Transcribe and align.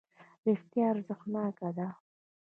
رښتیا 0.47 0.85
ارزښتناکه 0.91 1.69
ده. 1.77 1.87